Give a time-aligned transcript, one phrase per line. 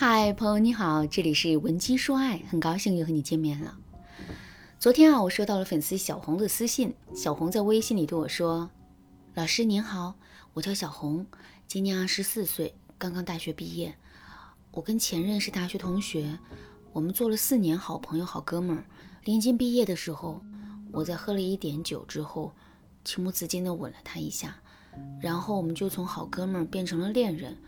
[0.00, 3.76] 嗨，朋友你好，这里是文姬说爱，很高兴又和你见面了。
[4.78, 8.70] 昨天啊，我收到了粉丝小红的私信，小红在微信里对我说
[9.34, 10.14] ：“老师您好，
[10.52, 11.26] 我叫小红，
[11.66, 13.92] 今年二十四岁，刚刚大学毕业。
[14.70, 16.38] 我跟前任是大学同学，
[16.92, 18.84] 我们做了四年好朋友、好哥们儿。
[19.24, 20.40] 临近毕业的时候，
[20.92, 22.52] 我在喝了一点酒之后，
[23.02, 24.60] 情不自禁地吻了他一下，
[25.20, 27.58] 然后我们就从好哥们儿变成了恋人。”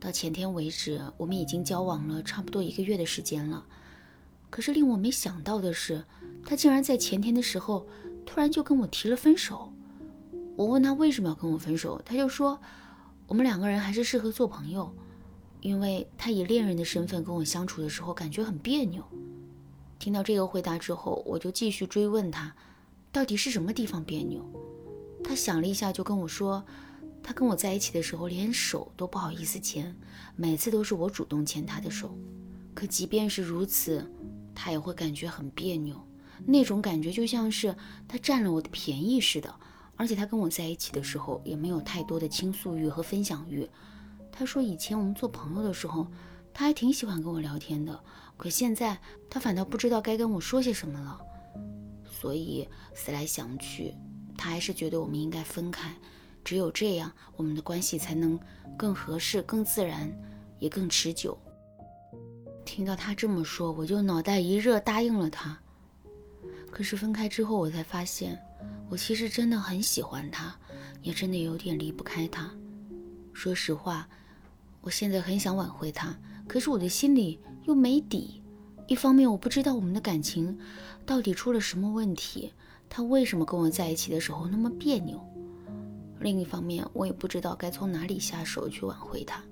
[0.00, 3.66] 到前天为止，我们已经交往了差不多一个月的时间了。
[4.48, 6.04] 可是令我没想到的是，
[6.44, 7.86] 他竟然在前天的时候
[8.24, 9.72] 突然就跟我提了分手。
[10.56, 12.58] 我问他为什么要跟我分手，他就说
[13.26, 14.94] 我们两个人还是适合做朋友，
[15.60, 19.04] 因为他以恋人的身份跟我相处的时候感觉很别扭。
[19.98, 22.54] 听到这个回答之后，我就继续追问他，
[23.10, 24.48] 到底是什么地方别扭？
[25.24, 26.64] 他想了一下，就跟我说。
[27.28, 29.94] 他跟我在一起的时候，连手都不好意思牵，
[30.34, 32.16] 每次都是我主动牵他的手。
[32.72, 34.10] 可即便是如此，
[34.54, 36.02] 他也会感觉很别扭，
[36.46, 37.76] 那种感觉就像是
[38.08, 39.54] 他占了我的便宜似的。
[39.94, 43.68] 而且他跟我在一起的时候，也没有太多的倾诉欲和分享欲。
[44.32, 46.06] 他说以前我们做朋友的时候，
[46.54, 48.02] 他还挺喜欢跟我聊天的，
[48.38, 51.20] 可现在他反倒不知道该跟我说些什么了。
[52.10, 53.94] 所以思来想去，
[54.34, 55.94] 他还是觉得我们应该分开。
[56.48, 58.40] 只有这样，我们的关系才能
[58.74, 60.10] 更合适、更自然，
[60.58, 61.36] 也更持久。
[62.64, 65.58] 听到他这么说，我就脑袋一热，答应了他。
[66.70, 68.42] 可是分开之后，我才发现，
[68.88, 70.56] 我其实真的很喜欢他，
[71.02, 72.50] 也真的有点离不开他。
[73.34, 74.08] 说实话，
[74.80, 78.42] 我现在很想挽回他，可是我的心里又没底。
[78.86, 80.58] 一方面，我不知道我们的感情
[81.04, 82.54] 到底出了什么问题，
[82.88, 85.22] 他为什么跟我在一起的时候那么别扭。
[86.20, 89.42] 另一方面，我也不知道该从哪里下手去挽回他，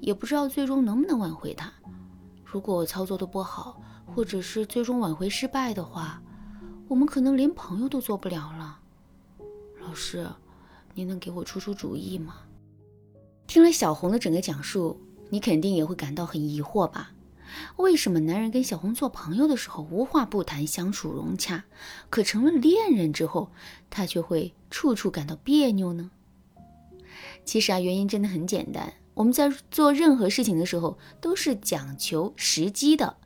[0.00, 1.72] 也不知道最终能不能挽回他。
[2.44, 3.80] 如果我操作的不好，
[4.14, 6.22] 或者是最终挽回失败的话，
[6.88, 8.78] 我们可能连朋友都做不了了。
[9.80, 10.26] 老师，
[10.94, 12.36] 您能给我出出主意吗？
[13.46, 17.10] 听了小红的整个讲述，你肯定也会感到很疑惑吧？
[17.76, 21.64] 为什么男人跟小红做朋友的时候无话不谈，相处融洽，
[22.10, 23.50] 可成了恋人之后，
[23.90, 26.10] 他却会处处感到别扭呢？
[27.44, 28.94] 其实啊，原因真的很简单。
[29.14, 33.16] 我们在做任何事情的时候，都是讲求时机的。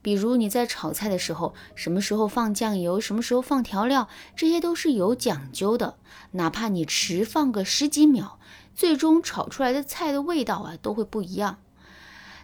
[0.00, 5.98] 比如你在炒菜的时候，什么时候放酱油，什么时候放调料，这些都是有讲究的。
[6.32, 8.38] 哪怕你迟放个十几秒，
[8.74, 11.58] 最终炒出来的菜的味道啊，都会不一样。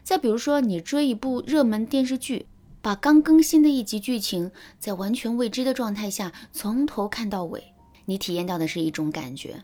[0.02, 2.46] 再比如说，你追一部热门电视剧，
[2.80, 7.72] 把刚更新的一集剧情，在完全未知的状态下从头看到尾，
[8.06, 9.62] 你体验到的是一种感觉。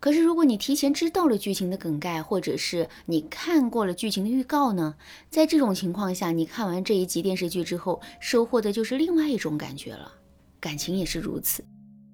[0.00, 4.94] 可是，如果你提前知道了剧情的梗概，或者是你看过了剧情的预告呢？
[5.28, 10.12] 在这种情况下，你看完这一集电视剧之后，收获的就是另外一种感觉了。
[10.60, 11.64] 感情也是如此，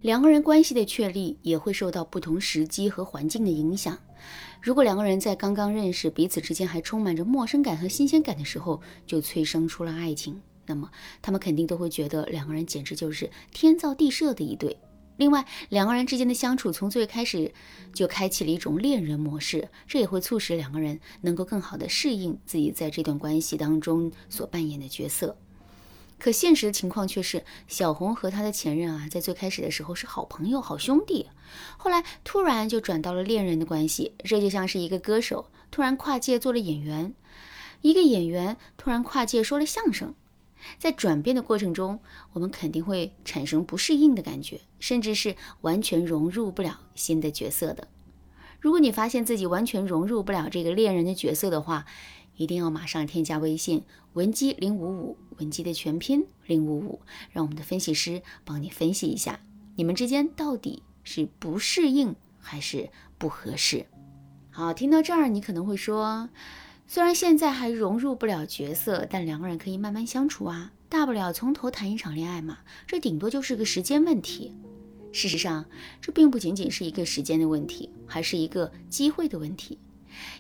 [0.01, 3.99] 两个人关系的确立也会受到不同时机和环境的影响。
[4.61, 10.91] 如果两个人在刚刚认识彼此之间还充满着陌生感和新鲜感的时候就催生出了爱情，那么
[11.21, 14.77] 他们肯定都会觉得两个人简直就是天造地设的一对。
[15.17, 17.53] 另外，两个人之间的相处从最开始
[17.93, 25.37] 就开启了一种恋人模式，这也会促使两个人能够更好的适应自己在这段关系当中所扮演的角色。
[26.19, 31.29] 可现实的情况却是，小红和她的前任啊，在最开始的时候是好朋友、好兄弟，
[31.77, 34.15] 后来突然就转到了恋人的关系。
[34.25, 37.15] 这就像是一个歌手突然跨界做了演员，
[37.83, 40.15] 一个演员突然跨界说了相声。
[40.79, 42.01] 在转变的过程中，
[42.33, 47.89] 我们肯定会产生不适应的感觉，甚至是完全融入不了新的角色的。
[48.61, 51.85] 如果你发现自己完全融入不了这个恋人的角色的话，
[52.37, 53.83] 一定要马上添加微信
[54.15, 57.01] 文姬零五五，文姬的全拼零五五，
[57.31, 59.41] 让我们的分析师帮你分析一下，
[59.77, 63.87] 你们之间到底是不适应还是不合适。
[64.51, 66.29] 好，听到这儿，你可能会说，
[66.87, 74.53] 虽然现在还融入不了角色，但两个人可以慢慢相处啊，大不了从头谈一场恋爱嘛，这顶多就是个时间问题。
[75.13, 75.65] 事实上，
[76.01, 79.79] 这并不仅仅是一个时间的问题，还是一个机会的问题。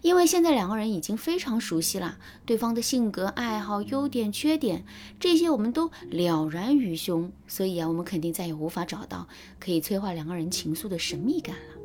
[0.02, 4.84] 因为现在两个人已经非常熟悉了，对方的性格、爱好、优点、缺点，
[5.18, 9.28] 这些我们都了然于胸，所以啊，我们肯定再也无法找到
[9.58, 11.80] 可以催化两个人情愫的神秘感了，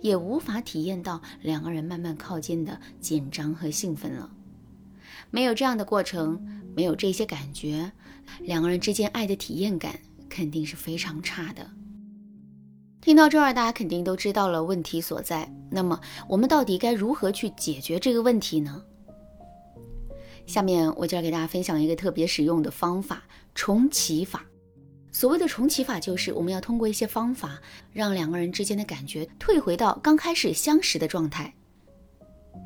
[0.00, 4.30] 也无法体验到两个人慢慢靠近的紧张和兴奋了。
[5.30, 7.92] 没有这样的过程，没有这些感觉，
[8.40, 11.70] 两个人之间爱的体验感肯定是非常差的。
[13.08, 15.50] 听到这儿，大家肯定都知道了问题所在。
[15.70, 18.84] 那么，我们到底该如何去解决这个问题呢？
[20.46, 23.22] 下面我就要给大家分享一个特别实用的方法——
[23.56, 24.44] 重启法。
[25.10, 27.58] 所谓的重启法，就是我们要通过一些方法，
[27.94, 31.54] 让两个人之间的感觉退回到刚开始相识的状态，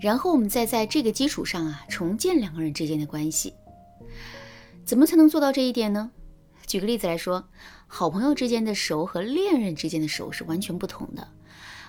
[0.02, 3.54] 然后我们再在这个基础上啊，重建两个人之间的关系。
[4.84, 6.10] 怎么才能做到这一点呢？
[6.66, 7.44] 举个例子来说，
[7.94, 11.28] 好朋友之间的熟和恋人之间的熟是完全不同的。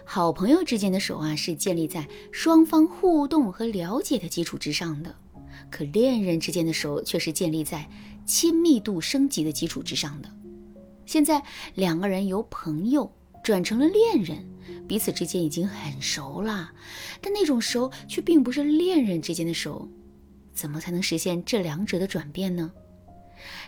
[0.04, 5.12] 好朋友之间的熟啊，是建立在双方互动和了解的基础之上的；
[5.72, 7.90] 可恋人之间的熟却是建立在
[8.26, 10.30] 亲密度升级的基础之上的。
[11.06, 11.42] 现在
[11.74, 13.10] 两个人由朋友
[13.42, 14.46] 转成了恋人，
[14.86, 16.70] 彼此之间已经很熟了，
[17.22, 19.90] 但那种熟却并不是恋人之间的熟。
[20.54, 22.74] 怎么才能实现这两者的转变呢？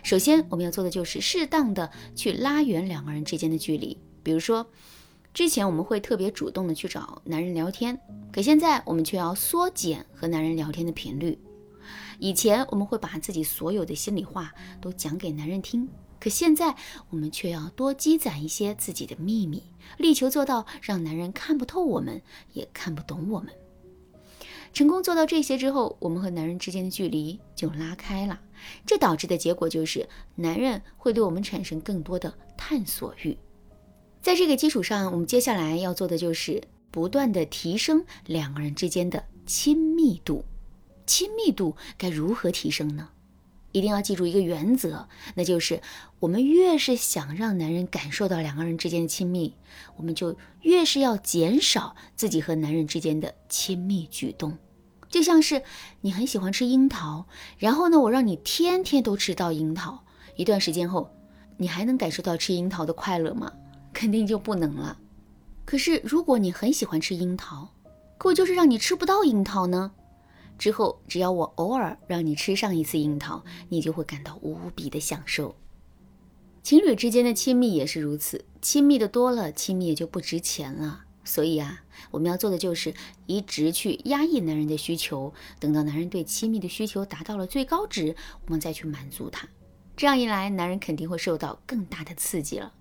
[0.02, 3.98] 首先，我们要做的就是适当的去拉远两个人之间的距离。
[4.22, 4.66] 比如说，
[5.32, 7.98] 之前我们会特别主动的去找男人聊天，
[8.32, 11.38] 可现在我们却要缩减和男人聊天的频率。
[12.18, 16.74] 以前我们会把自己所有的心里话都讲给男人听，可现在
[17.10, 19.62] 我们却要多积攒一些自己的秘密，
[19.98, 22.22] 力求做到让男人看不透我们，
[22.54, 23.52] 也看不懂我们。
[24.72, 28.40] 成功做到这些之后，我们和男人之间的距离就拉开了。
[28.84, 33.36] 这导致的结果就是，男人会对我们产生更多的探索欲。
[34.20, 40.44] 在这个基础上，我们接下来要做的就是不断的提升两个人之间的亲密度。
[41.06, 43.10] 亲密度该如何提升呢？
[43.72, 45.82] 一定要记住一个原则，那就是
[46.18, 49.54] 我们越是想让男人感受到两个人之间的亲密，
[49.96, 54.56] 我们就越是要减少自己和男人之间的亲密举动。
[55.16, 55.62] 就像是
[56.02, 57.24] 你很喜欢吃樱桃，
[57.56, 60.04] 然后呢，我让你天天都吃到樱桃，
[60.36, 61.10] 一段时间后，
[61.56, 63.50] 你还能感受到吃樱桃的快乐吗？
[63.94, 64.98] 肯定就不能了。
[65.64, 67.66] 可是如果你很喜欢吃樱桃，
[68.18, 69.90] 可我就是让你吃不到樱桃呢？
[70.58, 75.56] 之后只要我偶尔让你吃上一次樱桃，你就会感到无比的享受。
[76.62, 81.05] 情侣之间的亲密也是如此，亲密的多了，亲密也就不值钱了。
[81.26, 82.94] 所以啊，我们要做的就是
[83.26, 89.46] 一直去压抑男人的需求，等到男人对亲密的需求达到了最高值，我们再去满足他。
[89.96, 92.72] 这样一来，男人肯定会受到更大的刺激了。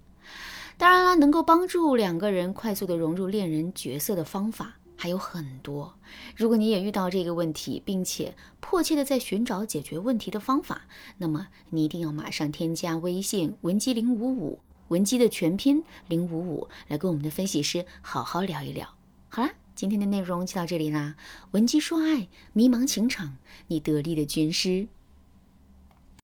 [0.78, 5.98] 当然了，能够帮助两个人快速的融入恋人角色的方法还有很多。
[6.36, 10.82] 如果你也遇到这个问题，并且迫切的在寻找解决问题的方法，
[11.18, 14.60] 那么你一定要马上添加微信文姬零五五。
[14.90, 18.96] 文姬的全拼零五五，来跟我们的分析师好好聊一聊。
[19.30, 21.16] 好啦，今天的内容就到这里啦。
[21.52, 23.38] 文姬说爱，迷茫情场，
[23.68, 24.88] 你得力的军师。